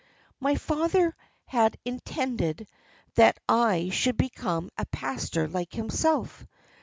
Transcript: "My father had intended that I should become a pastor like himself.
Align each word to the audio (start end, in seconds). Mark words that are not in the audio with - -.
"My 0.39 0.55
father 0.55 1.15
had 1.45 1.77
intended 1.85 2.67
that 3.13 3.37
I 3.47 3.89
should 3.89 4.17
become 4.17 4.71
a 4.75 4.87
pastor 4.87 5.47
like 5.47 5.73
himself. 5.73 6.43